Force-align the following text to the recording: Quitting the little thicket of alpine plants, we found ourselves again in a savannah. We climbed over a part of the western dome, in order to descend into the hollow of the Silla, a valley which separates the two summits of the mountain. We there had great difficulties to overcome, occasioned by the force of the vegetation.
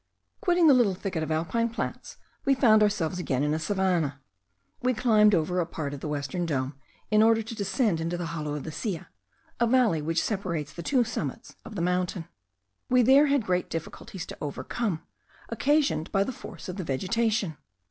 Quitting 0.41 0.65
the 0.65 0.73
little 0.73 0.95
thicket 0.95 1.21
of 1.21 1.29
alpine 1.29 1.69
plants, 1.69 2.17
we 2.43 2.55
found 2.55 2.81
ourselves 2.81 3.19
again 3.19 3.43
in 3.43 3.53
a 3.53 3.59
savannah. 3.59 4.19
We 4.81 4.95
climbed 4.95 5.35
over 5.35 5.59
a 5.59 5.65
part 5.67 5.93
of 5.93 5.99
the 5.99 6.07
western 6.07 6.47
dome, 6.47 6.73
in 7.11 7.21
order 7.21 7.43
to 7.43 7.53
descend 7.53 8.01
into 8.01 8.17
the 8.17 8.25
hollow 8.33 8.55
of 8.55 8.63
the 8.63 8.71
Silla, 8.71 9.09
a 9.59 9.67
valley 9.67 10.01
which 10.01 10.23
separates 10.23 10.73
the 10.73 10.81
two 10.81 11.03
summits 11.03 11.53
of 11.63 11.75
the 11.75 11.83
mountain. 11.83 12.27
We 12.89 13.03
there 13.03 13.27
had 13.27 13.45
great 13.45 13.69
difficulties 13.69 14.25
to 14.25 14.37
overcome, 14.41 15.03
occasioned 15.49 16.11
by 16.11 16.23
the 16.23 16.33
force 16.33 16.67
of 16.67 16.77
the 16.77 16.83
vegetation. 16.83 17.57